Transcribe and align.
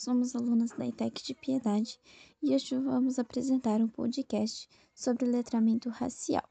somos 0.00 0.34
alunas 0.34 0.70
da 0.70 0.86
ITEC 0.86 1.22
de 1.22 1.34
Piedade 1.34 2.00
e 2.42 2.54
hoje 2.54 2.74
vamos 2.74 3.18
apresentar 3.18 3.82
um 3.82 3.88
podcast 3.88 4.66
sobre 4.94 5.26
letramento 5.26 5.90
racial. 5.90 6.48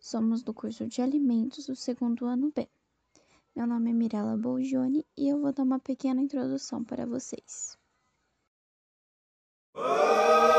Somos 0.00 0.44
do 0.44 0.54
curso 0.54 0.86
de 0.86 1.02
Alimentos 1.02 1.66
do 1.66 1.74
segundo 1.74 2.26
ano 2.26 2.52
B. 2.54 2.68
Meu 3.56 3.66
nome 3.66 3.90
é 3.90 3.92
Mirella 3.92 4.36
Bolgione 4.36 5.04
e 5.16 5.28
eu 5.28 5.40
vou 5.40 5.52
dar 5.52 5.64
uma 5.64 5.80
pequena 5.80 6.22
introdução 6.22 6.84
para 6.84 7.04
vocês. 7.04 7.76
O 9.74 10.49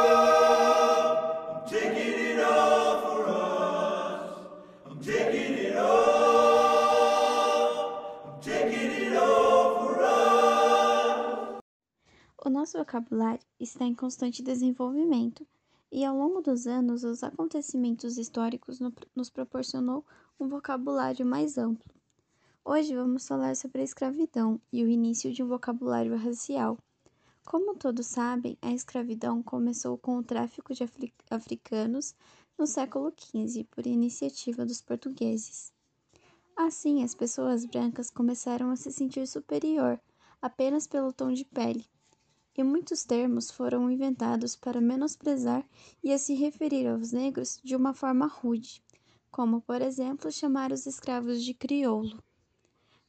vocabulário 12.92 13.40
está 13.58 13.86
em 13.86 13.96
constante 13.96 14.44
desenvolvimento 14.44 15.48
e, 15.90 16.04
ao 16.04 16.18
longo 16.18 16.42
dos 16.42 16.68
anos, 16.68 17.06
os 17.06 17.24
acontecimentos 17.24 18.18
históricos 18.18 18.82
nos 19.16 19.30
proporcionou 19.30 20.06
um 20.38 20.50
vocabulário 20.50 21.26
mais 21.26 21.58
amplo. 21.58 21.90
Hoje 22.66 22.94
vamos 22.94 23.26
falar 23.26 23.56
sobre 23.56 23.80
a 23.80 23.86
escravidão 23.86 24.60
e 24.74 24.84
o 24.84 24.90
início 24.90 25.32
de 25.32 25.42
um 25.42 25.48
vocabulário 25.48 26.18
racial. 26.18 26.78
Como 27.46 27.78
todos 27.78 28.08
sabem, 28.08 28.58
a 28.62 28.74
escravidão 28.74 29.42
começou 29.42 29.98
com 29.98 30.18
o 30.18 30.24
tráfico 30.24 30.74
de 30.74 30.84
africanos 31.30 32.14
no 32.58 32.68
século 32.68 33.14
XV 33.18 33.64
por 33.72 33.88
iniciativa 33.88 34.66
dos 34.66 34.82
portugueses. 34.82 35.72
Assim, 36.58 37.06
as 37.06 37.16
pessoas 37.16 37.64
brancas 37.64 38.12
começaram 38.12 38.70
a 38.70 38.76
se 38.76 38.92
sentir 38.92 39.26
superior 39.28 39.98
apenas 40.42 40.88
pelo 40.88 41.14
tom 41.14 41.32
de 41.32 41.46
pele 41.46 41.86
e 42.62 42.64
muitos 42.64 43.04
termos 43.04 43.50
foram 43.50 43.90
inventados 43.90 44.56
para 44.56 44.80
menosprezar 44.80 45.68
e 46.04 46.14
a 46.14 46.18
se 46.20 46.36
referir 46.36 46.88
aos 46.88 47.12
negros 47.12 47.60
de 47.64 47.76
uma 47.76 47.92
forma 47.92 48.28
rude, 48.28 48.84
como, 49.32 49.62
por 49.62 49.82
exemplo, 49.82 50.32
chamar 50.32 50.72
os 50.72 50.86
escravos 50.86 51.44
de 51.44 51.56
crioulo. 51.56 52.24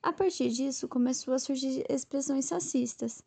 A 0.02 0.10
partir 0.10 0.48
disso, 0.48 0.88
começou 0.88 1.34
a 1.34 1.38
surgir 1.38 1.84
expressões 1.86 2.48
racistas, 2.48 3.22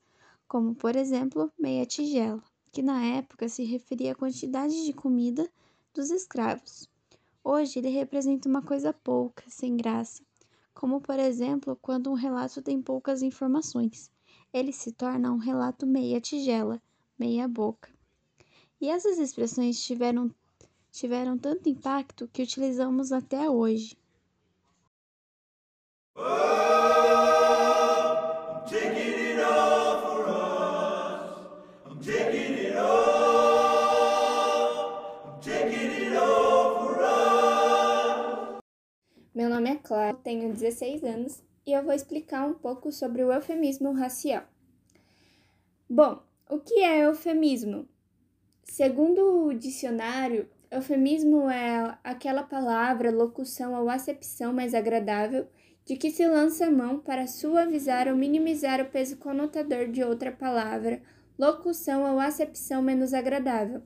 como, 0.48 0.74
por 0.74 0.96
exemplo, 0.96 1.52
meia 1.60 1.86
tigela, 1.86 2.44
que 2.72 2.82
na 2.82 3.06
época 3.06 3.48
se 3.48 3.64
referia 3.64 4.14
à 4.14 4.16
quantidade 4.16 4.84
de 4.84 4.94
comida 4.94 5.48
dos 5.94 6.10
escravos. 6.10 6.90
Hoje 7.44 7.78
ele 7.78 7.90
representa 7.90 8.50
uma 8.50 8.64
coisa 8.64 8.92
pouca, 8.92 9.44
sem 9.48 9.78
graça, 9.78 10.24
como 10.74 11.00
por 11.00 11.20
exemplo 11.20 11.78
quando 11.80 12.10
um 12.10 12.16
relato 12.16 12.64
tem 12.64 12.82
poucas 12.82 13.22
informações 13.22 14.12
ele 14.56 14.72
se 14.72 14.94
torna 14.94 15.34
um 15.34 15.38
relato 15.38 15.86
meia 15.86 16.22
tigela, 16.22 16.82
meia 17.20 17.46
boca. 17.46 17.90
E 18.80 18.88
essas 18.90 19.20
expressões 19.20 19.84
tiveram, 19.84 20.34
tiveram 20.94 21.38
tanto 21.38 21.68
impacto 21.68 22.30
que 22.32 22.42
utilizamos 22.42 23.12
até 23.12 23.50
hoje. 23.50 23.98
Meu 39.34 39.50
nome 39.50 39.70
é 39.70 39.76
Clara, 39.76 40.14
tenho 40.14 40.54
16 40.54 41.04
anos 41.04 41.44
e 41.66 41.74
eu 41.74 41.84
vou 41.84 41.94
explicar 41.94 42.48
um 42.48 42.54
pouco 42.54 42.92
sobre 42.92 43.24
o 43.24 43.32
eufemismo 43.32 43.92
racial. 43.92 44.44
Bom, 45.90 46.22
o 46.50 46.60
que 46.60 46.80
é 46.82 47.06
eufemismo? 47.06 47.88
Segundo 48.64 49.48
o 49.48 49.54
dicionário, 49.54 50.50
eufemismo 50.70 51.50
é 51.50 51.98
aquela 52.04 52.44
palavra, 52.44 53.12
locução 53.12 53.74
ou 53.74 53.90
acepção 53.90 54.54
mais 54.54 54.74
agradável 54.74 55.48
de 55.86 55.96
que 55.96 56.10
se 56.10 56.28
lança 56.28 56.66
a 56.66 56.72
mão 56.72 57.00
para 57.00 57.28
suavizar 57.28 58.08
ou 58.08 58.16
minimizar 58.16 58.82
o 58.82 58.90
peso 58.90 59.18
conotador 59.18 59.88
de 59.88 60.04
outra 60.04 60.32
palavra, 60.32 61.02
locução 61.38 62.12
ou 62.12 62.20
acepção 62.20 62.82
menos 62.82 63.14
agradável, 63.14 63.84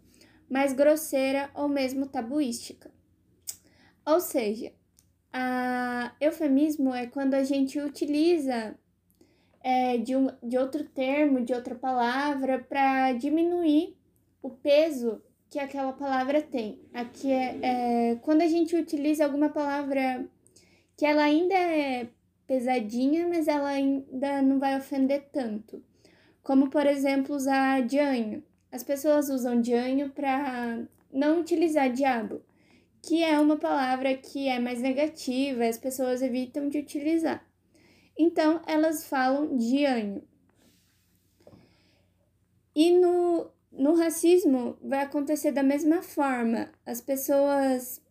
mais 0.50 0.72
grosseira 0.72 1.50
ou 1.53 1.68
mesmo 1.68 2.07
tabuística. 2.07 2.89
Ou 4.06 4.22
seja, 4.22 4.72
a 5.31 6.12
eufemismo 6.19 6.94
é 6.94 7.06
quando 7.06 7.35
a 7.35 7.44
gente 7.44 7.79
utiliza 7.79 8.75
é, 9.62 9.97
de, 9.97 10.16
um, 10.16 10.28
de 10.41 10.57
outro 10.57 10.84
termo, 10.84 11.44
de 11.44 11.53
outra 11.53 11.75
palavra, 11.75 12.59
para 12.59 13.13
diminuir 13.13 13.95
o 14.41 14.50
peso 14.50 15.22
que 15.50 15.59
aquela 15.59 15.94
palavra 15.94 16.41
tem. 16.41 16.79
Aqui 16.94 17.31
é, 17.31 17.59
é 17.62 18.16
quando 18.22 18.41
a 18.41 18.47
gente 18.47 18.75
utiliza 18.75 19.25
alguma 19.25 19.50
palavra 19.50 20.25
que 20.95 21.06
ela 21.06 21.23
ainda 21.23 21.56
é 21.56 22.07
pesadinha, 22.47 23.28
mas 23.28 23.47
ela 23.47 23.69
ainda 23.69 24.41
não 24.41 24.59
vai 24.59 24.78
ofender 24.78 25.29
tanto. 25.31 25.84
Como, 26.41 26.69
por 26.69 26.85
exemplo, 26.88 27.35
usar 27.35 27.84
dianho. 27.84 28.44
As 28.72 28.84
pessoas 28.84 29.29
usam 29.29 29.62
dianho 29.62 30.09
para 30.09 30.84
não 31.12 31.39
utilizar 31.39 31.91
diabo 31.91 32.41
que 33.02 33.24
é 33.24 33.40
uma 33.40 33.58
palavra 33.58 34.16
que 34.16 34.48
é 34.48 34.60
mais 34.60 34.82
negativa, 34.82 35.66
as 35.66 35.78
pessoas 35.78 36.22
evitam 36.22 36.70
de 36.70 36.80
utilizar. 36.80 37.46
Então, 38.18 38.62
elas 38.68 39.06
falam 39.06 39.56
de 39.56 39.86
anho. 39.86 40.24
E 42.76 42.92
no, 42.92 43.50
no 43.72 43.96
racismo 43.96 44.78
vai 44.82 45.02
acontecer 45.02 45.52
da 45.52 45.64
mesma 45.64 46.02
forma. 46.02 46.72
As 46.86 47.02
pessoas. 47.02 48.02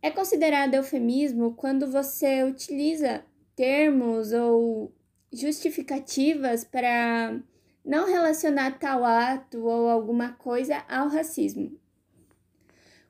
É 0.00 0.10
considerado 0.10 0.74
eufemismo 0.74 1.54
quando 1.54 1.90
você 1.90 2.44
utiliza 2.44 3.24
termos 3.56 4.32
ou 4.32 4.94
justificativas 5.32 6.62
para 6.62 7.40
não 7.84 8.06
relacionar 8.06 8.78
tal 8.78 9.04
ato 9.04 9.64
ou 9.64 9.88
alguma 9.88 10.32
coisa 10.32 10.84
ao 10.88 11.08
racismo. 11.08 11.76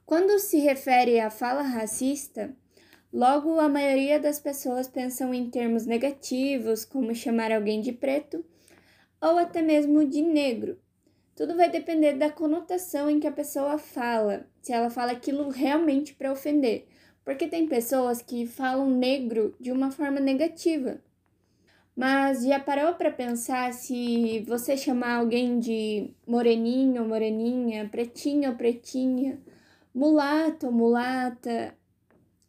Quando 0.07 0.39
se 0.39 0.61
refere 0.61 1.19
à 1.19 1.31
fala 1.31 1.63
racista, 1.63 2.55
logo 3.13 3.59
a 3.59 3.69
maioria 3.69 4.21
das 4.21 4.39
pessoas 4.39 4.87
pensam 4.87 5.35
em 5.35 5.51
termos 5.51 5.85
negativos, 5.85 6.85
como 6.85 7.13
chamar 7.13 7.51
alguém 7.51 7.81
de 7.81 7.91
preto 7.91 8.45
ou 9.21 9.37
até 9.37 9.61
mesmo 9.61 10.07
de 10.07 10.23
negro. 10.23 10.79
Tudo 11.35 11.57
vai 11.57 11.69
depender 11.69 12.13
da 12.13 12.31
conotação 12.31 13.11
em 13.11 13.19
que 13.19 13.27
a 13.27 13.33
pessoa 13.33 13.79
fala, 13.79 14.47
se 14.63 14.73
ela 14.73 14.91
fala 14.91 15.11
aquilo 15.11 15.49
realmente 15.51 16.15
para 16.15 16.31
ofender. 16.31 16.87
Porque 17.25 17.49
tem 17.49 17.67
pessoas 17.67 18.23
que 18.23 18.47
falam 18.47 18.89
negro 18.89 19.57
de 19.59 19.73
uma 19.73 19.91
forma 19.91 20.21
negativa. 20.21 21.03
Mas 21.97 22.45
já 22.45 22.61
parou 22.61 22.95
para 22.95 23.11
pensar 23.11 23.73
se 23.73 24.45
você 24.47 24.77
chamar 24.77 25.17
alguém 25.17 25.59
de 25.59 26.15
moreninho 26.25 27.03
ou 27.03 27.09
moreninha, 27.09 27.89
pretinho 27.89 28.51
ou 28.51 28.57
pretinha, 28.57 29.43
mulato, 29.97 30.71
mulata, 30.71 31.75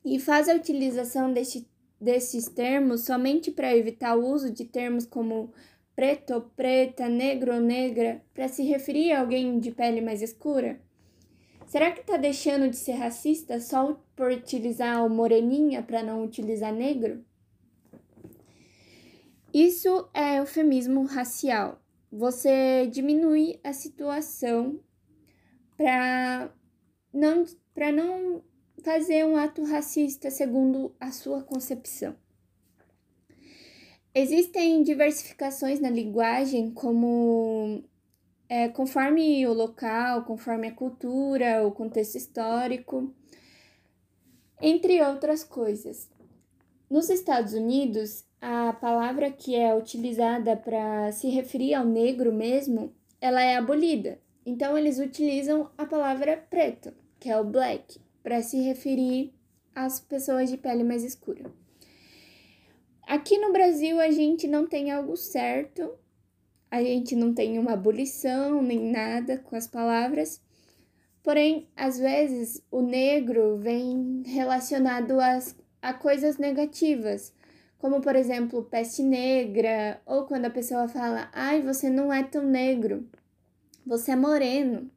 e 0.03 0.19
faz 0.19 0.49
a 0.49 0.53
utilização 0.53 1.31
deste, 1.31 1.65
desses 1.99 2.49
termos 2.49 3.05
somente 3.05 3.51
para 3.51 3.75
evitar 3.75 4.17
o 4.17 4.27
uso 4.27 4.51
de 4.51 4.65
termos 4.65 5.05
como 5.05 5.53
preto 5.95 6.51
preta, 6.57 7.07
negro 7.07 7.53
ou 7.53 7.61
negra, 7.61 8.21
para 8.33 8.49
se 8.49 8.63
referir 8.63 9.13
a 9.13 9.21
alguém 9.21 9.59
de 9.59 9.71
pele 9.71 10.01
mais 10.01 10.21
escura? 10.21 10.81
Será 11.67 11.91
que 11.91 12.01
está 12.01 12.17
deixando 12.17 12.69
de 12.69 12.75
ser 12.75 12.93
racista 12.93 13.61
só 13.61 13.97
por 14.13 14.29
utilizar 14.29 15.05
o 15.05 15.09
moreninha 15.09 15.81
para 15.81 16.03
não 16.03 16.25
utilizar 16.25 16.73
negro? 16.73 17.23
Isso 19.53 20.09
é 20.13 20.39
eufemismo 20.39 21.03
racial. 21.05 21.81
Você 22.11 22.87
diminui 22.87 23.57
a 23.63 23.71
situação 23.71 24.81
para 25.77 26.51
não 27.17 27.45
para 27.73 27.91
não 27.91 28.43
fazer 28.83 29.25
um 29.25 29.35
ato 29.35 29.63
racista 29.63 30.29
segundo 30.29 30.95
a 30.99 31.11
sua 31.11 31.41
concepção. 31.41 32.15
Existem 34.13 34.83
diversificações 34.83 35.79
na 35.79 35.89
linguagem, 35.89 36.71
como 36.71 37.83
é, 38.47 38.69
conforme 38.69 39.45
o 39.47 39.53
local, 39.53 40.25
conforme 40.25 40.67
a 40.67 40.71
cultura, 40.71 41.65
o 41.67 41.71
contexto 41.71 42.15
histórico, 42.15 43.13
entre 44.61 45.01
outras 45.01 45.43
coisas. 45.43 46.09
Nos 46.89 47.09
Estados 47.09 47.53
Unidos, 47.53 48.25
a 48.39 48.73
palavra 48.73 49.31
que 49.31 49.55
é 49.55 49.75
utilizada 49.75 50.55
para 50.55 51.11
se 51.11 51.29
referir 51.29 51.73
ao 51.73 51.85
negro 51.85 52.31
mesmo, 52.31 52.93
ela 53.19 53.41
é 53.41 53.57
abolida. 53.57 54.19
Então 54.45 54.77
eles 54.77 54.97
utilizam 54.97 55.69
a 55.77 55.85
palavra 55.85 56.37
preto 56.49 56.93
que 57.19 57.29
é 57.29 57.39
o 57.39 57.43
black, 57.43 57.99
para 58.23 58.41
se 58.41 58.57
referir 58.61 59.33
às 59.73 59.99
pessoas 59.99 60.49
de 60.49 60.57
pele 60.57 60.83
mais 60.83 61.03
escura. 61.03 61.51
Aqui 63.07 63.37
no 63.37 63.53
Brasil 63.53 63.99
a 63.99 64.11
gente 64.11 64.47
não 64.47 64.67
tem 64.67 64.91
algo 64.91 65.15
certo 65.15 65.97
a 66.69 66.81
gente 66.81 67.15
não 67.15 67.33
tem 67.33 67.57
uma 67.57 67.73
abolição 67.73 68.61
nem 68.61 68.91
nada 68.91 69.37
com 69.37 69.55
as 69.55 69.67
palavras. 69.67 70.41
Porém, 71.23 71.67
às 71.75 71.97
vezes 71.97 72.61
o 72.69 72.81
negro 72.81 73.57
vem 73.57 74.23
relacionado 74.25 75.19
às, 75.19 75.55
a 75.81 75.93
coisas 75.93 76.37
negativas, 76.37 77.33
como 77.77 78.01
por 78.01 78.15
exemplo 78.15 78.63
peste 78.63 79.01
negra, 79.01 80.01
ou 80.05 80.25
quando 80.25 80.45
a 80.45 80.49
pessoa 80.49 80.87
fala, 80.87 81.29
ai, 81.33 81.61
você 81.61 81.89
não 81.89 82.11
é 82.11 82.23
tão 82.23 82.43
negro, 82.43 83.07
você 83.85 84.11
é 84.11 84.15
moreno. 84.15 84.89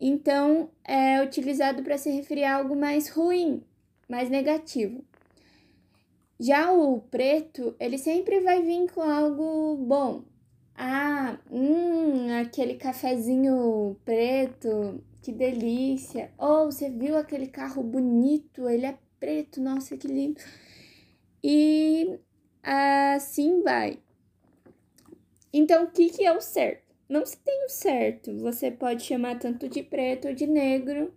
Então, 0.00 0.70
é 0.84 1.22
utilizado 1.22 1.82
para 1.82 1.98
se 1.98 2.10
referir 2.10 2.44
a 2.44 2.56
algo 2.56 2.76
mais 2.76 3.08
ruim, 3.08 3.62
mais 4.08 4.28
negativo. 4.28 5.04
Já 6.38 6.70
o 6.70 7.00
preto, 7.00 7.74
ele 7.80 7.96
sempre 7.96 8.40
vai 8.40 8.62
vir 8.62 8.90
com 8.92 9.00
algo 9.00 9.76
bom. 9.78 10.24
Ah, 10.74 11.38
hum, 11.50 12.28
aquele 12.40 12.74
cafezinho 12.74 13.96
preto, 14.04 15.02
que 15.22 15.32
delícia. 15.32 16.30
Ou 16.36 16.66
oh, 16.66 16.66
você 16.66 16.90
viu 16.90 17.16
aquele 17.16 17.46
carro 17.46 17.82
bonito, 17.82 18.68
ele 18.68 18.84
é 18.84 18.98
preto, 19.18 19.62
nossa, 19.62 19.96
que 19.96 20.06
lindo. 20.06 20.40
E 21.42 22.18
assim 22.62 23.62
vai. 23.62 23.98
Então, 25.52 25.84
o 25.84 25.90
que, 25.90 26.10
que 26.10 26.26
é 26.26 26.32
o 26.32 26.40
certo? 26.40 26.85
Não 27.08 27.24
se 27.24 27.36
tem 27.38 27.66
o 27.66 27.68
certo. 27.68 28.36
Você 28.38 28.70
pode 28.70 29.04
chamar 29.04 29.38
tanto 29.38 29.68
de 29.68 29.82
preto 29.82 30.28
ou 30.28 30.34
de 30.34 30.46
negro. 30.46 31.14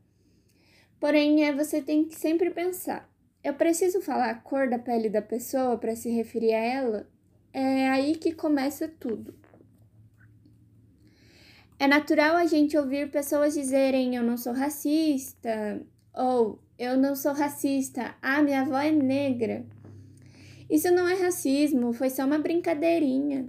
Porém, 1.00 1.46
é, 1.46 1.54
você 1.54 1.82
tem 1.82 2.06
que 2.06 2.16
sempre 2.16 2.50
pensar 2.50 3.10
eu 3.44 3.54
preciso 3.54 4.02
falar 4.02 4.30
a 4.30 4.36
cor 4.36 4.70
da 4.70 4.78
pele 4.78 5.10
da 5.10 5.22
pessoa 5.22 5.78
para 5.78 5.96
se 5.96 6.10
referir 6.10 6.54
a 6.54 6.60
ela? 6.60 7.08
É 7.54 7.90
aí 7.90 8.16
que 8.16 8.34
começa 8.34 8.88
tudo. 8.88 9.34
É 11.80 11.88
natural 11.88 12.36
a 12.36 12.46
gente 12.46 12.78
ouvir 12.78 13.10
pessoas 13.10 13.54
dizerem 13.54 14.16
eu 14.16 14.24
não 14.24 14.36
sou 14.36 14.52
racista 14.52 15.82
ou 16.14 16.62
eu 16.78 16.98
não 16.98 17.16
sou 17.16 17.34
racista, 17.34 18.16
ah, 18.22 18.42
minha 18.42 18.62
avó 18.62 18.78
é 18.78 18.92
negra. 18.92 19.66
Isso 20.70 20.92
não 20.92 21.08
é 21.08 21.16
racismo, 21.16 21.94
foi 21.94 22.10
só 22.10 22.26
uma 22.26 22.38
brincadeirinha. 22.38 23.48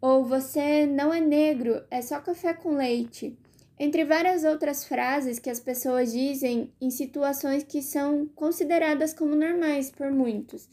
Ou 0.00 0.24
você 0.24 0.86
não 0.86 1.12
é 1.12 1.20
negro, 1.20 1.84
é 1.90 2.00
só 2.00 2.20
café 2.20 2.54
com 2.54 2.74
leite 2.74 3.36
entre 3.80 4.04
várias 4.04 4.44
outras 4.44 4.84
frases 4.84 5.38
que 5.38 5.48
as 5.48 5.58
pessoas 5.58 6.12
dizem 6.12 6.70
em 6.78 6.90
situações 6.90 7.62
que 7.64 7.80
são 7.80 8.26
consideradas 8.34 9.14
como 9.14 9.34
normais 9.34 9.90
por 9.90 10.12
muitos, 10.12 10.68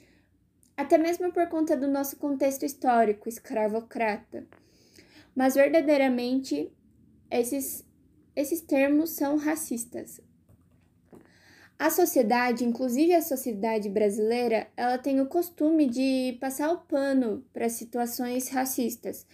até 0.76 0.98
mesmo 0.98 1.32
por 1.32 1.48
conta 1.48 1.78
do 1.78 1.88
nosso 1.88 2.18
contexto 2.18 2.66
histórico 2.66 3.30
escravocrata. 3.30 4.46
Mas 5.34 5.56
verdadeiramente 5.56 6.70
esses, 7.32 7.86
esses 8.36 8.60
termos 8.60 9.12
são 9.12 9.38
racistas. 9.38 10.20
A 11.80 11.92
sociedade, 11.92 12.66
inclusive 12.66 13.14
a 13.14 13.22
sociedade 13.22 13.88
brasileira, 13.88 14.68
ela 14.76 14.98
tem 14.98 15.22
o 15.22 15.28
costume 15.28 15.86
de 15.88 16.36
passar 16.42 16.72
o 16.72 16.80
pano 16.80 17.46
para 17.54 17.70
situações 17.70 18.50
racistas 18.50 19.28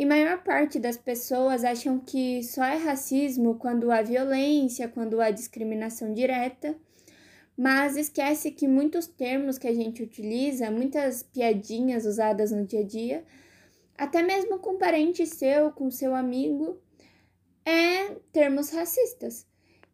e 0.00 0.06
maior 0.06 0.42
parte 0.44 0.78
das 0.78 0.96
pessoas 0.96 1.64
acham 1.64 1.98
que 1.98 2.42
só 2.44 2.64
é 2.64 2.76
racismo 2.76 3.56
quando 3.56 3.90
há 3.90 4.02
violência, 4.02 4.88
quando 4.88 5.20
há 5.20 5.30
discriminação 5.30 6.14
direta, 6.14 6.74
mas 7.56 7.96
esquece 7.96 8.52
que 8.52 8.68
muitos 8.68 9.08
termos 9.08 9.58
que 9.58 9.66
a 9.66 9.74
gente 9.74 10.02
utiliza, 10.02 10.70
muitas 10.70 11.24
piadinhas 11.24 12.06
usadas 12.06 12.52
no 12.52 12.64
dia 12.64 12.80
a 12.80 12.84
dia, 12.84 13.24
até 13.98 14.22
mesmo 14.22 14.60
com 14.60 14.78
parente 14.78 15.26
seu, 15.26 15.72
com 15.72 15.90
seu 15.90 16.14
amigo, 16.14 16.80
é 17.66 18.14
termos 18.32 18.70
racistas. 18.70 19.49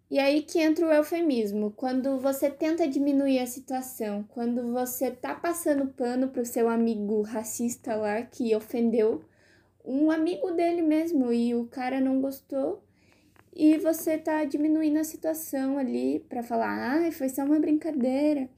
E 0.09 0.21
aí 0.21 0.43
que 0.43 0.61
entra 0.61 0.87
o 0.87 0.93
eufemismo, 0.93 1.73
quando 1.73 2.19
você 2.21 2.49
tenta 2.49 2.87
diminuir 2.87 3.41
a 3.41 3.47
situação, 3.47 4.23
quando 4.29 4.73
você 4.73 5.11
tá 5.11 5.35
passando 5.35 5.89
pano 5.89 6.29
pro 6.29 6.47
seu 6.47 6.69
amigo 6.69 7.23
racista 7.23 7.97
lá 7.97 8.23
que 8.23 8.55
ofendeu, 8.55 9.25
um 9.85 10.11
amigo 10.11 10.53
dele 10.53 10.81
mesmo 10.81 11.33
e 11.33 11.55
o 11.57 11.67
cara 11.67 12.01
não 12.01 12.21
gostou 12.21 12.85
e 13.53 13.79
você 13.79 14.17
tá 14.17 14.45
diminuindo 14.45 14.99
a 14.99 15.05
situação 15.05 15.77
ali 15.77 16.21
para 16.29 16.43
falar, 16.43 17.07
ah, 17.07 17.11
foi 17.11 17.29
só 17.29 17.43
uma 17.43 17.59
brincadeira. 17.59 18.49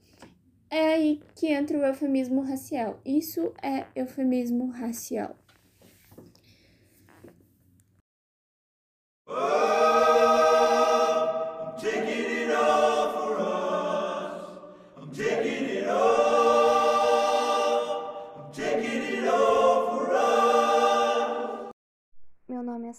É 0.69 0.93
aí 0.93 1.21
que 1.35 1.47
entra 1.47 1.79
o 1.79 1.83
eufemismo 1.83 2.41
racial. 2.41 2.99
Isso 3.03 3.53
é 3.59 3.85
eufemismo 3.95 4.67
racial. 4.67 5.35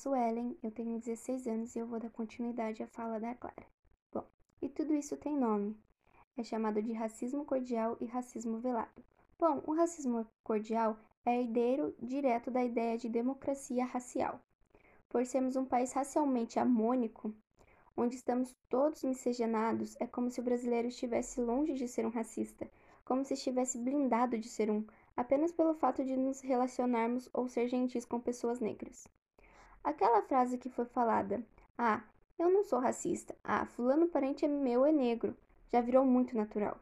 É 0.00 0.02
Suelen, 0.02 0.56
eu 0.62 0.70
tenho 0.70 0.98
16 0.98 1.46
anos 1.46 1.76
e 1.76 1.78
eu 1.78 1.86
vou 1.86 2.00
dar 2.00 2.08
continuidade 2.08 2.82
à 2.82 2.86
fala 2.86 3.20
da 3.20 3.34
Clara. 3.34 3.66
Bom, 4.10 4.24
e 4.62 4.66
tudo 4.66 4.94
isso 4.94 5.14
tem 5.14 5.36
nome. 5.36 5.76
É 6.38 6.42
chamado 6.42 6.82
de 6.82 6.94
racismo 6.94 7.44
cordial 7.44 7.98
e 8.00 8.06
racismo 8.06 8.58
velado. 8.60 9.04
Bom, 9.38 9.62
o 9.66 9.74
racismo 9.74 10.26
cordial 10.42 10.98
é 11.26 11.42
herdeiro 11.42 11.94
direto 12.00 12.50
da 12.50 12.64
ideia 12.64 12.96
de 12.96 13.10
democracia 13.10 13.84
racial. 13.84 14.40
Por 15.06 15.26
sermos 15.26 15.54
um 15.54 15.66
país 15.66 15.92
racialmente 15.92 16.58
harmônico, 16.58 17.34
onde 17.94 18.16
estamos 18.16 18.56
todos 18.70 19.04
miscigenados, 19.04 19.96
é 20.00 20.06
como 20.06 20.30
se 20.30 20.40
o 20.40 20.44
brasileiro 20.44 20.88
estivesse 20.88 21.42
longe 21.42 21.74
de 21.74 21.86
ser 21.86 22.06
um 22.06 22.10
racista, 22.10 22.70
como 23.04 23.22
se 23.22 23.34
estivesse 23.34 23.76
blindado 23.76 24.38
de 24.38 24.48
ser 24.48 24.70
um, 24.70 24.82
apenas 25.14 25.52
pelo 25.52 25.74
fato 25.74 26.02
de 26.02 26.16
nos 26.16 26.40
relacionarmos 26.40 27.28
ou 27.34 27.50
ser 27.50 27.68
gentis 27.68 28.06
com 28.06 28.18
pessoas 28.18 28.60
negras. 28.60 29.06
Aquela 29.82 30.22
frase 30.22 30.58
que 30.58 30.68
foi 30.68 30.84
falada: 30.84 31.42
Ah, 31.76 32.02
eu 32.38 32.50
não 32.50 32.64
sou 32.64 32.78
racista. 32.78 33.34
Ah, 33.42 33.66
fulano 33.66 34.08
parente 34.08 34.44
é 34.44 34.48
meu 34.48 34.84
é 34.84 34.92
negro. 34.92 35.36
Já 35.72 35.80
virou 35.80 36.04
muito 36.04 36.36
natural. 36.36 36.78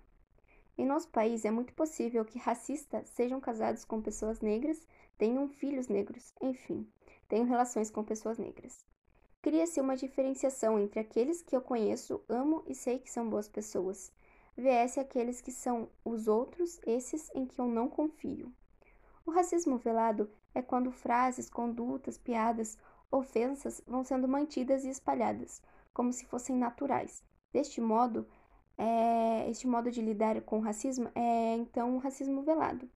Em 0.79 0.87
nosso 0.87 1.09
país 1.09 1.45
é 1.45 1.51
muito 1.51 1.75
possível 1.75 2.25
que 2.25 2.39
racistas 2.39 3.09
sejam 3.11 3.41
casados 3.41 3.85
com 3.85 4.01
pessoas 4.01 4.41
negras, 4.41 4.87
tenham 5.19 5.49
filhos 5.49 5.89
negros, 5.89 6.33
enfim, 6.41 6.87
tenham 7.29 7.47
relações 7.47 7.91
com 7.91 8.05
pessoas 8.05 8.39
negras. 8.39 8.87
Cria-se 9.43 9.81
uma 9.81 9.97
diferenciação 9.97 10.79
entre 10.79 11.01
aqueles 11.01 11.43
que 11.43 11.57
eu 11.57 11.61
conheço, 11.61 12.23
amo 12.29 12.63
e 12.67 12.77
sei 12.77 13.01
que 13.01 13.11
são 13.11 13.29
boas 13.29 13.49
pessoas, 13.49 14.13
vs 14.57 14.99
aqueles 14.99 15.41
que 15.41 15.51
são 15.51 15.89
os 16.05 16.29
outros, 16.29 16.81
esses 16.87 17.29
em 17.35 17.45
que 17.45 17.61
eu 17.61 17.67
não 17.67 17.89
confio. 17.89 18.53
O 19.27 19.33
racismo 19.33 19.79
velado 19.79 20.31
é 20.59 20.63
quando 20.63 20.91
frases, 20.91 21.49
condutas, 21.49 22.19
piadas, 22.19 22.79
ofensas 23.11 23.83
vão 23.87 24.05
sendo 24.05 24.29
mantidas 24.29 24.85
e 24.85 24.91
espalhadas, 24.91 25.63
como 25.93 26.13
se 26.13 26.27
fossem 26.27 26.57
naturais. 26.57 27.23
Deste 27.53 27.81
modo, 27.81 28.27
é, 28.77 29.49
este 29.51 29.67
modo 29.67 29.91
de 29.91 30.03
lidar 30.03 30.41
com 30.43 30.59
o 30.59 30.63
racismo 30.63 31.11
é 31.15 31.55
então 31.55 31.97
o 31.97 31.99
racismo 31.99 32.43
velado. 32.43 32.89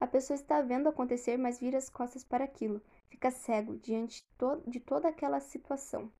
A 0.00 0.06
pessoa 0.06 0.34
está 0.34 0.62
vendo 0.62 0.88
acontecer, 0.88 1.36
mas 1.36 1.60
vira 1.60 1.78
as 1.78 1.90
costas 1.90 2.24
para 2.24 2.44
aquilo, 2.44 2.80
fica 3.08 3.30
cego 3.30 3.76
diante 3.76 4.26
to 4.38 4.62
de 4.66 4.80
toda 4.80 5.08
aquela 5.08 5.40
situação. 5.40 6.10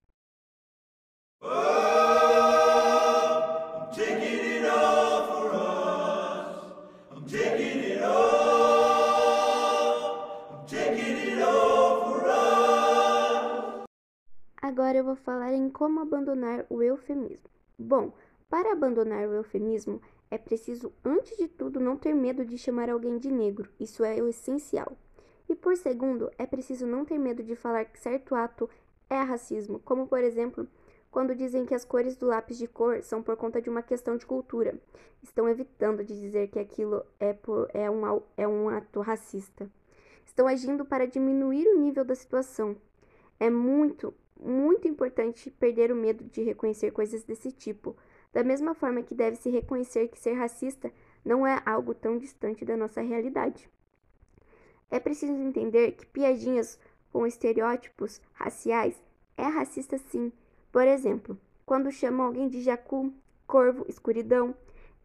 Vou 15.11 15.17
falar 15.17 15.53
em 15.53 15.69
como 15.69 15.99
abandonar 15.99 16.65
o 16.71 16.81
eufemismo. 16.81 17.51
Bom, 17.77 18.13
para 18.49 18.73
abandonar 18.73 19.29
o 19.29 19.35
eufemismo, 19.35 20.01
é 20.31 20.39
preciso, 20.39 20.93
antes 21.05 21.37
de 21.37 21.49
tudo, 21.49 21.81
não 21.81 21.97
ter 21.97 22.15
medo 22.15 22.45
de 22.45 22.57
chamar 22.57 22.89
alguém 22.89 23.19
de 23.19 23.29
negro. 23.29 23.69
Isso 23.81 24.05
é 24.05 24.23
o 24.23 24.29
essencial. 24.29 24.97
E 25.49 25.55
por 25.57 25.77
segundo, 25.77 26.31
é 26.39 26.47
preciso 26.47 26.87
não 26.87 27.05
ter 27.05 27.19
medo 27.19 27.43
de 27.43 27.57
falar 27.57 27.87
que 27.87 27.99
certo 27.99 28.37
ato 28.37 28.71
é 29.09 29.19
racismo, 29.21 29.81
como 29.81 30.07
por 30.07 30.23
exemplo, 30.23 30.69
quando 31.11 31.35
dizem 31.35 31.67
que 31.67 31.75
as 31.75 31.85
cores 31.85 32.15
do 32.15 32.27
lápis 32.27 32.57
de 32.57 32.69
cor 32.69 33.03
são 33.03 33.21
por 33.21 33.37
conta 33.37 33.61
de 33.61 33.69
uma 33.69 33.83
questão 33.83 34.17
de 34.17 34.25
cultura. 34.25 34.79
Estão 35.25 35.49
evitando 35.49 36.05
de 36.05 36.21
dizer 36.21 36.47
que 36.49 36.61
aquilo 36.61 37.05
é, 37.19 37.33
por, 37.33 37.69
é, 37.75 37.91
um, 37.91 38.23
é 38.37 38.47
um 38.47 38.69
ato 38.69 39.01
racista. 39.01 39.69
Estão 40.25 40.47
agindo 40.47 40.85
para 40.85 41.09
diminuir 41.09 41.67
o 41.67 41.81
nível 41.81 42.05
da 42.05 42.15
situação. 42.15 42.77
É 43.41 43.51
muito, 43.51 44.15
muito 44.43 44.89
importante 44.89 45.51
perder 45.51 45.93
o 45.93 45.97
medo 45.97 46.25
de 46.25 46.43
reconhecer 46.43 46.91
coisas 46.91 47.23
desse 47.23 47.53
tipo, 47.53 47.97
da 48.33 48.43
mesma 48.43 48.75
forma 48.75 49.03
que 49.03 49.15
deve 49.15 49.37
se 49.37 49.51
reconhecer 49.51 50.09
que 50.09 50.19
ser 50.19 50.35
racista 50.35 50.93
não 51.25 51.47
é 51.47 51.61
algo 51.67 51.95
tão 51.95 52.17
distante 52.17 52.65
da 52.65 52.77
nossa 52.77 53.01
realidade. 53.01 53.69
É 54.91 54.99
preciso 54.99 55.33
entender 55.33 55.93
que 55.93 56.07
piadinhas 56.07 56.79
com 57.13 57.27
estereótipos 57.27 58.21
raciais 58.33 59.01
é 59.37 59.45
racista 59.45 59.99
sim. 59.99 60.33
Por 60.73 60.87
exemplo, 60.87 61.39
quando 61.67 61.91
chamam 61.91 62.27
alguém 62.27 62.49
de 62.49 62.61
jacu, 62.63 63.13
corvo, 63.47 63.85
escuridão, 63.89 64.55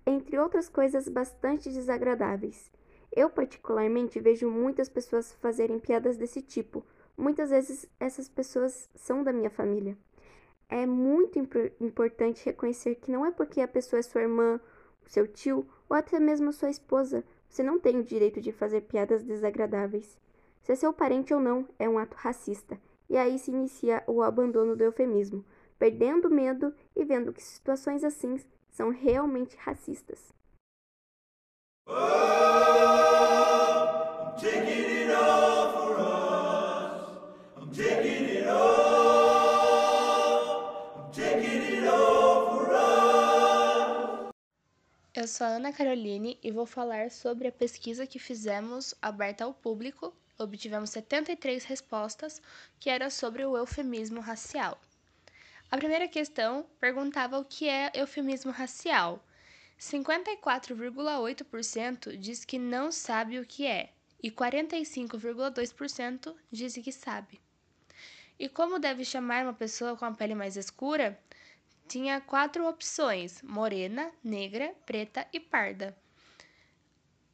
entre 0.05 0.37
outras 0.37 0.69
coisas 0.69 1.07
bastante 1.07 1.69
desagradáveis. 1.71 2.71
Eu, 3.11 3.29
particularmente, 3.29 4.19
vejo 4.19 4.49
muitas 4.49 4.89
pessoas 4.89 5.33
fazerem 5.33 5.79
piadas 5.79 6.17
desse 6.17 6.41
tipo. 6.41 6.85
Muitas 7.17 7.49
vezes 7.49 7.87
essas 7.99 8.27
pessoas 8.27 8.89
são 8.95 9.23
da 9.23 9.31
minha 9.31 9.49
família. 9.49 9.97
É 10.67 10.85
muito 10.85 11.39
importante 11.79 12.45
reconhecer 12.45 12.95
que 12.95 13.11
não 13.11 13.25
é 13.25 13.31
porque 13.31 13.61
a 13.61 13.67
pessoa 13.67 13.99
é 13.99 14.03
sua 14.03 14.21
irmã, 14.21 14.59
seu 15.05 15.27
tio 15.27 15.67
ou 15.87 15.95
até 15.95 16.19
mesmo 16.19 16.51
sua 16.51 16.69
esposa 16.69 17.23
você 17.55 17.63
não 17.63 17.79
tem 17.79 17.97
o 17.97 18.03
direito 18.03 18.41
de 18.41 18.51
fazer 18.51 18.81
piadas 18.81 19.23
desagradáveis. 19.23 20.17
Se 20.61 20.73
é 20.73 20.75
seu 20.75 20.91
parente 20.91 21.33
ou 21.33 21.39
não, 21.39 21.65
é 21.79 21.87
um 21.87 21.97
ato 21.97 22.17
racista. 22.17 22.77
E 23.09 23.15
aí 23.15 23.39
se 23.39 23.49
inicia 23.49 24.03
o 24.07 24.21
abandono 24.21 24.75
do 24.75 24.83
eufemismo, 24.83 25.45
perdendo 25.79 26.29
medo 26.29 26.73
e 26.93 27.05
vendo 27.05 27.31
que 27.31 27.41
situações 27.41 28.03
assim 28.03 28.37
são 28.69 28.89
realmente 28.89 29.55
racistas. 29.55 30.33
Eu 34.43 34.74
sou 45.35 45.45
a 45.45 45.49
Ana 45.49 45.73
Caroline 45.73 46.39
e 46.41 46.49
vou 46.49 46.65
falar 46.65 47.11
sobre 47.11 47.49
a 47.49 47.51
pesquisa 47.51 48.07
que 48.07 48.17
fizemos 48.17 48.95
aberta 49.01 49.43
ao 49.43 49.53
público. 49.53 50.15
Obtivemos 50.39 50.91
73 50.91 51.65
respostas, 51.65 52.41
que 52.79 52.89
era 52.89 53.09
sobre 53.09 53.43
o 53.43 53.57
eufemismo 53.57 54.21
racial. 54.21 54.79
A 55.69 55.75
primeira 55.75 56.07
questão 56.07 56.65
perguntava 56.79 57.37
o 57.37 57.43
que 57.43 57.67
é 57.67 57.91
eufemismo 57.93 58.49
racial. 58.49 59.21
54,8% 59.77 62.15
diz 62.15 62.45
que 62.45 62.57
não 62.57 62.89
sabe 62.89 63.37
o 63.37 63.45
que 63.45 63.67
é 63.67 63.89
e 64.23 64.31
45,2% 64.31 66.33
diz 66.49 66.75
que 66.75 66.93
sabe. 66.93 67.41
E 68.39 68.47
como 68.47 68.79
deve 68.79 69.03
chamar 69.03 69.43
uma 69.43 69.53
pessoa 69.53 69.97
com 69.97 70.05
a 70.05 70.13
pele 70.13 70.33
mais 70.33 70.55
escura? 70.55 71.19
Tinha 71.87 72.19
quatro 72.21 72.67
opções: 72.67 73.41
morena, 73.41 74.11
negra, 74.23 74.73
preta 74.85 75.27
e 75.31 75.39
parda. 75.39 75.95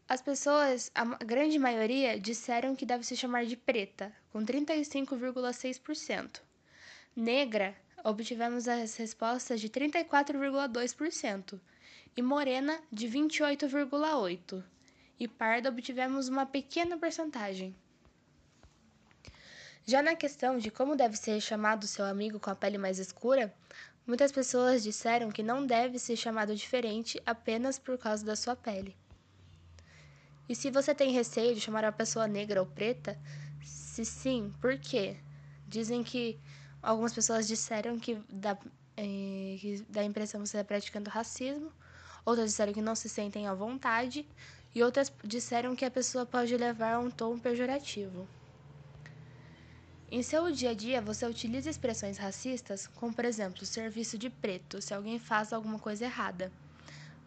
As 0.07 0.21
pessoas, 0.21 0.91
a 0.93 1.05
grande 1.23 1.57
maioria, 1.57 2.19
disseram 2.19 2.75
que 2.75 2.85
deve 2.85 3.05
se 3.05 3.15
chamar 3.15 3.45
de 3.45 3.55
preta, 3.55 4.11
com 4.31 4.45
35,6%. 4.45 6.41
Negra, 7.15 7.75
obtivemos 8.03 8.67
as 8.67 8.95
respostas 8.97 9.61
de 9.61 9.69
34,2% 9.69 11.59
e 12.17 12.21
morena 12.21 12.77
de 12.91 13.07
28,8%. 13.07 14.63
E 15.19 15.27
parda 15.27 15.69
obtivemos 15.69 16.27
uma 16.27 16.45
pequena 16.45 16.97
porcentagem. 16.97 17.75
Já 19.85 20.01
na 20.01 20.15
questão 20.15 20.57
de 20.57 20.69
como 20.69 20.95
deve 20.95 21.15
ser 21.15 21.39
chamado 21.41 21.87
seu 21.87 22.05
amigo 22.05 22.39
com 22.39 22.49
a 22.49 22.55
pele 22.55 22.77
mais 22.77 22.99
escura, 22.99 23.53
Muitas 24.05 24.31
pessoas 24.31 24.81
disseram 24.81 25.31
que 25.31 25.43
não 25.43 25.65
deve 25.65 25.99
ser 25.99 26.15
chamado 26.15 26.55
diferente 26.55 27.21
apenas 27.25 27.77
por 27.77 27.97
causa 27.97 28.25
da 28.25 28.35
sua 28.35 28.55
pele. 28.55 28.95
E 30.49 30.55
se 30.55 30.71
você 30.71 30.93
tem 30.93 31.11
receio 31.11 31.53
de 31.53 31.61
chamar 31.61 31.85
a 31.85 31.91
pessoa 31.91 32.27
negra 32.27 32.59
ou 32.59 32.65
preta, 32.65 33.17
se 33.63 34.03
sim, 34.03 34.53
por 34.59 34.77
quê? 34.77 35.17
Dizem 35.67 36.03
que 36.03 36.39
algumas 36.81 37.13
pessoas 37.13 37.47
disseram 37.47 37.99
que 37.99 38.15
dá, 38.29 38.57
é, 38.97 39.57
que 39.59 39.85
dá 39.87 40.01
a 40.01 40.05
impressão 40.05 40.41
que 40.41 40.49
você 40.49 40.57
está 40.57 40.67
praticando 40.67 41.09
racismo, 41.09 41.71
outras 42.25 42.49
disseram 42.49 42.73
que 42.73 42.81
não 42.81 42.95
se 42.95 43.07
sentem 43.07 43.47
à 43.47 43.53
vontade, 43.53 44.27
e 44.73 44.81
outras 44.81 45.11
disseram 45.23 45.75
que 45.75 45.85
a 45.85 45.91
pessoa 45.91 46.25
pode 46.25 46.55
levar 46.57 46.99
um 46.99 47.11
tom 47.11 47.37
pejorativo. 47.37 48.27
Em 50.11 50.21
seu 50.21 50.51
dia 50.51 50.69
a 50.71 50.73
dia, 50.75 51.01
você 51.01 51.25
utiliza 51.25 51.67
expressões 51.69 52.17
racistas, 52.19 52.85
como 52.87 53.15
por 53.15 53.25
exemplo, 53.25 53.65
serviço 53.65 54.15
de 54.17 54.29
preto, 54.29 54.79
se 54.79 54.93
alguém 54.93 55.17
faz 55.17 55.51
alguma 55.51 55.79
coisa 55.79 56.05
errada. 56.05 56.53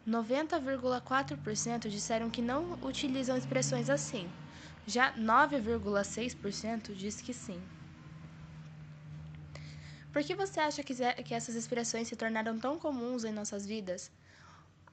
90,4% 0.07 1.89
disseram 1.89 2.31
que 2.31 2.43
não 2.43 2.79
utilizam 2.83 3.37
expressões 3.37 3.89
assim. 3.91 4.33
Já 4.87 5.17
9,6% 5.17 6.95
diz 6.95 7.21
que 7.21 7.33
sim. 7.35 7.69
Por 10.13 10.23
que 10.23 10.35
você 10.35 10.61
acha 10.61 10.83
que 10.83 11.35
essas 11.35 11.55
expressões 11.55 12.09
se 12.09 12.17
tornaram 12.17 12.59
tão 12.59 12.79
comuns 12.79 13.25
em 13.25 13.33
nossas 13.33 13.67
vidas? 13.67 14.11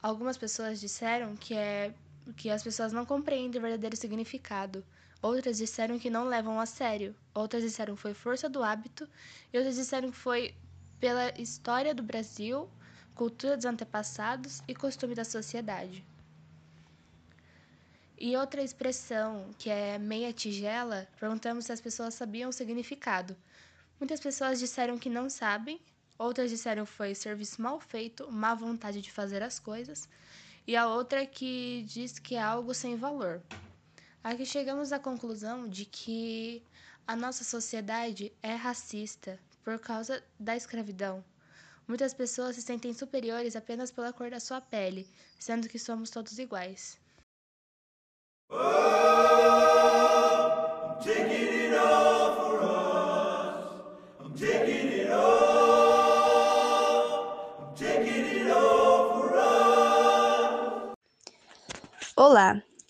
Algumas 0.02 0.38
pessoas 0.38 0.80
disseram 0.80 1.36
que 1.36 1.54
é 1.54 1.94
que 2.36 2.50
as 2.50 2.62
pessoas 2.62 2.92
não 2.92 3.06
compreendem 3.06 3.58
o 3.60 3.62
verdadeiro 3.62 3.96
significado. 3.96 4.84
Outras 5.22 5.58
disseram 5.58 6.00
que 6.00 6.10
não 6.10 6.24
levam 6.24 6.58
a 6.58 6.66
sério. 6.66 7.14
Outras 7.32 7.62
disseram 7.62 7.94
que 7.94 8.02
foi 8.02 8.12
força 8.12 8.48
do 8.48 8.62
hábito. 8.62 9.08
E 9.52 9.56
outras 9.56 9.76
disseram 9.76 10.10
que 10.10 10.16
foi 10.16 10.52
pela 10.98 11.32
história 11.40 11.94
do 11.94 12.02
Brasil, 12.02 12.68
cultura 13.14 13.56
dos 13.56 13.64
antepassados 13.64 14.60
e 14.66 14.74
costume 14.74 15.14
da 15.14 15.24
sociedade. 15.24 16.04
E 18.18 18.36
outra 18.36 18.62
expressão, 18.62 19.50
que 19.58 19.70
é 19.70 19.98
meia 19.98 20.32
tigela, 20.32 21.08
perguntamos 21.18 21.66
se 21.66 21.72
as 21.72 21.80
pessoas 21.80 22.14
sabiam 22.14 22.50
o 22.50 22.52
significado. 22.52 23.36
Muitas 23.98 24.20
pessoas 24.20 24.58
disseram 24.58 24.98
que 24.98 25.10
não 25.10 25.30
sabem, 25.30 25.80
outras 26.18 26.50
disseram 26.50 26.84
que 26.84 26.92
foi 26.92 27.14
serviço 27.14 27.60
mal 27.62 27.80
feito, 27.80 28.30
má 28.30 28.54
vontade 28.54 29.00
de 29.00 29.10
fazer 29.10 29.42
as 29.42 29.58
coisas, 29.58 30.08
e 30.66 30.76
a 30.76 30.86
outra 30.86 31.26
que 31.26 31.84
diz 31.88 32.18
que 32.18 32.36
é 32.36 32.42
algo 32.42 32.72
sem 32.74 32.96
valor. 32.96 33.42
Aqui 34.24 34.46
chegamos 34.46 34.92
à 34.92 35.00
conclusão 35.00 35.68
de 35.68 35.84
que 35.84 36.62
a 37.04 37.16
nossa 37.16 37.42
sociedade 37.42 38.32
é 38.40 38.54
racista 38.54 39.36
por 39.64 39.80
causa 39.80 40.22
da 40.38 40.56
escravidão. 40.56 41.24
Muitas 41.88 42.14
pessoas 42.14 42.54
se 42.54 42.62
sentem 42.62 42.94
superiores 42.94 43.56
apenas 43.56 43.90
pela 43.90 44.12
cor 44.12 44.30
da 44.30 44.38
sua 44.38 44.60
pele, 44.60 45.08
sendo 45.40 45.68
que 45.68 45.76
somos 45.76 46.08
todos 46.08 46.38
iguais. 46.38 46.96
Olá, 48.48 49.31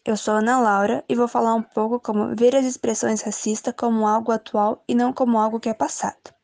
eu 0.04 0.16
sou 0.16 0.35
Ana 0.35 0.59
Laura 0.59 1.04
e 1.09 1.14
vou 1.14 1.28
falar 1.28 1.54
um 1.54 1.62
pouco 1.62 2.00
como 2.00 2.35
ver 2.35 2.56
as 2.56 2.64
expressões 2.64 3.23
racistas 3.23 3.73
como 3.76 4.04
algo 4.04 4.32
atual 4.32 4.82
e 4.88 4.97
não 4.97 5.12
como 5.12 5.38
algo 5.38 5.61
que 5.61 5.68
é 5.68 5.75
passado. 5.75 6.35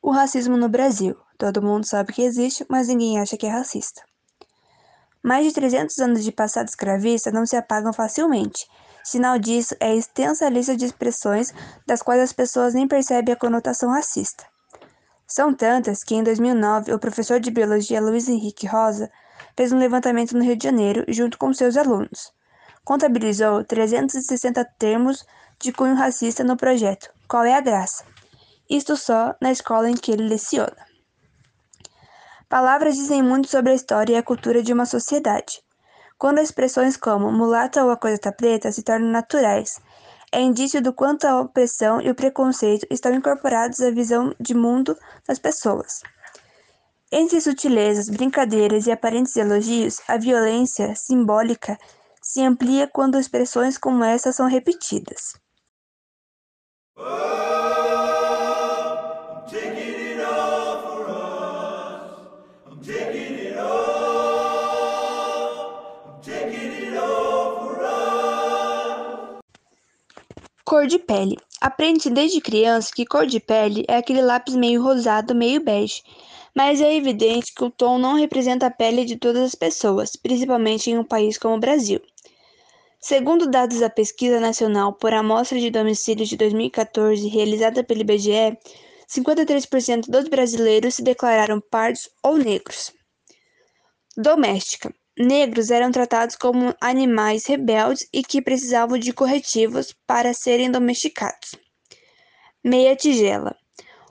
O 0.00 0.12
racismo 0.12 0.56
no 0.56 0.68
Brasil. 0.68 1.16
Todo 1.36 1.60
mundo 1.60 1.84
sabe 1.84 2.12
que 2.12 2.22
existe, 2.22 2.64
mas 2.68 2.86
ninguém 2.86 3.18
acha 3.18 3.36
que 3.36 3.46
é 3.46 3.50
racista. 3.50 4.00
Mais 5.20 5.44
de 5.44 5.52
300 5.52 5.98
anos 5.98 6.22
de 6.22 6.30
passado 6.30 6.68
escravista 6.68 7.32
não 7.32 7.44
se 7.44 7.56
apagam 7.56 7.92
facilmente. 7.92 8.64
Sinal 9.02 9.40
disso 9.40 9.74
é 9.80 9.88
a 9.88 9.96
extensa 9.96 10.48
lista 10.48 10.76
de 10.76 10.84
expressões 10.84 11.52
das 11.84 12.00
quais 12.00 12.22
as 12.22 12.32
pessoas 12.32 12.74
nem 12.74 12.86
percebem 12.86 13.34
a 13.34 13.36
conotação 13.36 13.90
racista. 13.90 14.46
São 15.26 15.52
tantas 15.52 16.04
que, 16.04 16.14
em 16.14 16.22
2009, 16.22 16.94
o 16.94 16.98
professor 17.00 17.40
de 17.40 17.50
biologia 17.50 18.00
Luiz 18.00 18.28
Henrique 18.28 18.68
Rosa 18.68 19.10
fez 19.56 19.72
um 19.72 19.78
levantamento 19.78 20.36
no 20.36 20.44
Rio 20.44 20.56
de 20.56 20.62
Janeiro 20.62 21.04
junto 21.08 21.36
com 21.38 21.52
seus 21.52 21.76
alunos 21.76 22.35
contabilizou 22.86 23.64
360 23.64 24.64
termos 24.78 25.26
de 25.58 25.72
cunho 25.72 25.96
racista 25.96 26.44
no 26.44 26.56
projeto 26.56 27.10
Qual 27.28 27.44
é 27.44 27.52
a 27.52 27.60
Graça? 27.60 28.04
Isto 28.70 28.96
só 28.96 29.34
na 29.40 29.50
escola 29.50 29.90
em 29.90 29.94
que 29.94 30.12
ele 30.12 30.28
leciona. 30.28 30.86
Palavras 32.48 32.94
dizem 32.94 33.24
muito 33.24 33.48
sobre 33.48 33.72
a 33.72 33.74
história 33.74 34.12
e 34.12 34.16
a 34.16 34.22
cultura 34.22 34.62
de 34.62 34.72
uma 34.72 34.86
sociedade. 34.86 35.60
Quando 36.16 36.38
expressões 36.38 36.96
como 36.96 37.32
mulata 37.32 37.84
ou 37.84 37.90
a 37.90 37.96
coisa 37.96 38.18
tá 38.18 38.30
preta 38.30 38.70
se 38.70 38.84
tornam 38.84 39.10
naturais, 39.10 39.80
é 40.30 40.40
indício 40.40 40.80
do 40.80 40.92
quanto 40.92 41.24
a 41.26 41.40
opressão 41.40 42.00
e 42.00 42.08
o 42.08 42.14
preconceito 42.14 42.86
estão 42.88 43.12
incorporados 43.12 43.80
à 43.80 43.90
visão 43.90 44.32
de 44.38 44.54
mundo 44.54 44.96
das 45.26 45.40
pessoas. 45.40 46.02
Entre 47.10 47.40
sutilezas, 47.40 48.08
brincadeiras 48.08 48.86
e 48.86 48.92
aparentes 48.92 49.36
elogios, 49.36 50.00
a 50.06 50.16
violência 50.16 50.94
simbólica 50.94 51.76
se 52.26 52.42
amplia 52.42 52.88
quando 52.88 53.20
expressões 53.20 53.78
como 53.78 54.02
essa 54.02 54.32
são 54.32 54.48
repetidas. 54.48 55.34
Cor 70.64 70.88
de 70.88 70.98
pele. 70.98 71.36
Aprende 71.60 72.10
desde 72.10 72.40
criança 72.40 72.90
que 72.92 73.06
cor 73.06 73.24
de 73.24 73.38
pele 73.38 73.84
é 73.86 73.98
aquele 73.98 74.20
lápis 74.20 74.56
meio 74.56 74.82
rosado, 74.82 75.32
meio 75.32 75.62
bege. 75.62 76.02
Mas 76.52 76.80
é 76.80 76.92
evidente 76.92 77.54
que 77.54 77.62
o 77.62 77.70
tom 77.70 77.98
não 77.98 78.14
representa 78.14 78.66
a 78.66 78.70
pele 78.70 79.04
de 79.04 79.16
todas 79.16 79.42
as 79.44 79.54
pessoas, 79.54 80.16
principalmente 80.16 80.90
em 80.90 80.98
um 80.98 81.04
país 81.04 81.38
como 81.38 81.54
o 81.54 81.60
Brasil. 81.60 82.00
Segundo 83.08 83.48
dados 83.48 83.78
da 83.78 83.88
Pesquisa 83.88 84.40
Nacional 84.40 84.92
por 84.92 85.14
Amostra 85.14 85.60
de 85.60 85.70
Domicílios 85.70 86.28
de 86.28 86.36
2014, 86.36 87.28
realizada 87.28 87.84
pelo 87.84 88.00
IBGE, 88.00 88.58
53% 89.08 90.06
dos 90.08 90.26
brasileiros 90.26 90.96
se 90.96 91.04
declararam 91.04 91.60
pardos 91.60 92.10
ou 92.20 92.36
negros. 92.36 92.92
Doméstica. 94.16 94.92
Negros 95.16 95.70
eram 95.70 95.92
tratados 95.92 96.34
como 96.34 96.74
animais 96.80 97.46
rebeldes 97.46 98.08
e 98.12 98.24
que 98.24 98.42
precisavam 98.42 98.98
de 98.98 99.12
corretivos 99.12 99.94
para 100.04 100.34
serem 100.34 100.68
domesticados. 100.68 101.54
Meia 102.64 102.96
tigela. 102.96 103.56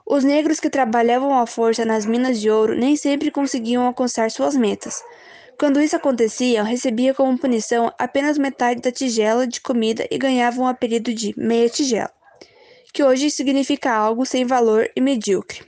Os 0.06 0.24
negros 0.24 0.58
que 0.58 0.70
trabalhavam 0.70 1.38
à 1.38 1.46
força 1.46 1.84
nas 1.84 2.06
minas 2.06 2.40
de 2.40 2.48
ouro 2.48 2.74
nem 2.74 2.96
sempre 2.96 3.30
conseguiam 3.30 3.84
alcançar 3.84 4.30
suas 4.30 4.56
metas. 4.56 5.02
Quando 5.58 5.80
isso 5.80 5.96
acontecia, 5.96 6.62
recebia 6.62 7.14
como 7.14 7.38
punição 7.38 7.90
apenas 7.98 8.36
metade 8.36 8.82
da 8.82 8.92
tigela 8.92 9.46
de 9.46 9.60
comida 9.60 10.06
e 10.10 10.18
ganhavam 10.18 10.66
o 10.66 10.68
apelido 10.68 11.14
de 11.14 11.32
meia 11.34 11.70
tigela, 11.70 12.12
que 12.92 13.02
hoje 13.02 13.30
significa 13.30 13.90
algo 13.90 14.26
sem 14.26 14.44
valor 14.44 14.90
e 14.94 15.00
medíocre. 15.00 15.64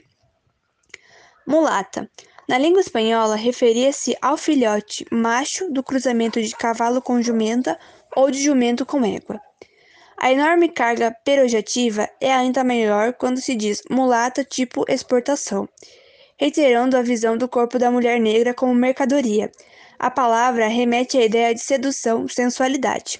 Mulata. 1.47 2.07
Na 2.47 2.59
língua 2.59 2.81
espanhola, 2.81 3.35
referia-se 3.35 4.15
ao 4.21 4.37
filhote 4.37 5.05
macho 5.11 5.71
do 5.71 5.81
cruzamento 5.81 6.39
de 6.39 6.55
cavalo 6.55 7.01
com 7.01 7.21
jumenta 7.21 7.79
ou 8.15 8.29
de 8.29 8.43
jumento 8.43 8.85
com 8.85 9.03
égua. 9.03 9.41
A 10.17 10.31
enorme 10.31 10.69
carga 10.69 11.15
pejorativa 11.23 12.07
é 12.21 12.31
ainda 12.31 12.63
maior 12.63 13.13
quando 13.13 13.39
se 13.39 13.55
diz 13.55 13.81
mulata 13.89 14.43
tipo 14.43 14.85
exportação, 14.87 15.67
reiterando 16.37 16.95
a 16.95 17.01
visão 17.01 17.37
do 17.37 17.47
corpo 17.47 17.79
da 17.79 17.89
mulher 17.89 18.19
negra 18.19 18.53
como 18.53 18.73
mercadoria. 18.75 19.49
A 20.01 20.09
palavra 20.09 20.69
remete 20.69 21.17
à 21.17 21.25
ideia 21.25 21.53
de 21.53 21.59
sedução, 21.59 22.25
sensualidade. 22.25 23.19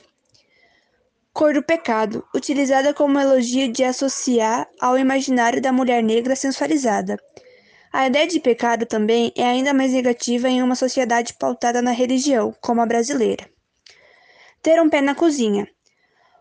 Cor 1.34 1.54
do 1.54 1.62
pecado, 1.62 2.26
utilizada 2.34 2.94
como 2.94 3.20
elogio 3.20 3.70
de 3.70 3.84
associar 3.84 4.66
ao 4.80 4.98
imaginário 4.98 5.62
da 5.62 5.74
mulher 5.74 6.02
negra 6.02 6.38
sensualizada. 6.38 7.20
A 7.92 8.08
ideia 8.08 8.26
de 8.26 8.40
pecado 8.40 8.86
também 8.86 9.34
é 9.36 9.44
ainda 9.44 9.74
mais 9.74 9.92
negativa 9.92 10.48
em 10.48 10.64
uma 10.64 10.74
sociedade 10.74 11.34
pautada 11.38 11.82
na 11.82 11.92
religião, 11.92 12.56
como 12.62 12.80
a 12.80 12.86
brasileira. 12.86 13.46
Ter 14.62 14.82
um 14.82 14.90
pé 14.90 15.02
na 15.02 15.14
cozinha. 15.14 15.68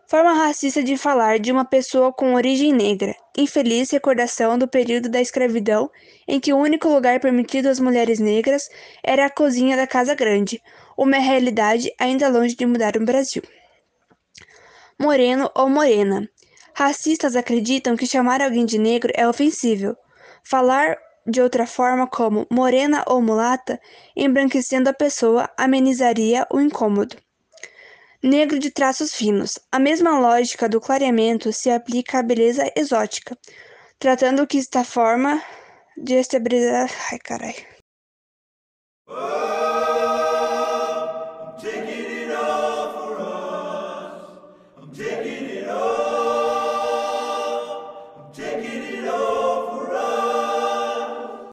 Forma 0.09 0.33
racista 0.33 0.81
de 0.81 0.97
falar 0.97 1.37
de 1.37 1.51
uma 1.51 1.63
pessoa 1.63 2.11
com 2.11 2.33
origem 2.33 2.73
negra, 2.73 3.15
infeliz 3.37 3.91
recordação 3.91 4.57
do 4.57 4.67
período 4.67 5.07
da 5.07 5.21
escravidão 5.21 5.87
em 6.27 6.39
que 6.39 6.51
o 6.51 6.57
único 6.57 6.87
lugar 6.87 7.19
permitido 7.19 7.67
às 7.67 7.79
mulheres 7.79 8.17
negras 8.17 8.67
era 9.03 9.27
a 9.27 9.29
cozinha 9.29 9.77
da 9.77 9.85
casa 9.85 10.15
grande, 10.15 10.59
uma 10.97 11.17
realidade 11.17 11.93
ainda 11.99 12.27
longe 12.27 12.55
de 12.55 12.65
mudar 12.65 12.97
no 12.99 13.05
Brasil. 13.05 13.43
Moreno 14.99 15.47
ou 15.53 15.69
morena. 15.69 16.27
Racistas 16.73 17.35
acreditam 17.35 17.95
que 17.95 18.07
chamar 18.07 18.41
alguém 18.41 18.65
de 18.65 18.79
negro 18.79 19.13
é 19.15 19.27
ofensivo. 19.27 19.95
Falar 20.43 20.97
de 21.23 21.39
outra 21.39 21.67
forma, 21.67 22.07
como 22.07 22.47
morena 22.49 23.03
ou 23.05 23.21
mulata, 23.21 23.79
embranquecendo 24.15 24.89
a 24.89 24.93
pessoa, 24.93 25.47
amenizaria 25.55 26.47
o 26.51 26.59
incômodo 26.59 27.15
negro 28.21 28.59
de 28.59 28.71
traços 28.71 29.13
finos. 29.13 29.59
A 29.71 29.79
mesma 29.79 30.19
lógica 30.19 30.67
do 30.67 30.81
clareamento 30.81 31.51
se 31.53 31.69
aplica 31.69 32.19
à 32.19 32.23
beleza 32.23 32.71
exótica, 32.75 33.37
tratando 33.97 34.43
o 34.43 34.47
que 34.47 34.57
está 34.57 34.83
forma 34.83 35.41
de 35.97 36.15
estabilizar. 36.15 36.89
Ai, 37.11 37.19
carai. 37.19 37.55